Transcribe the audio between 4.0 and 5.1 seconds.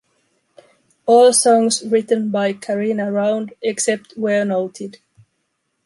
where noted.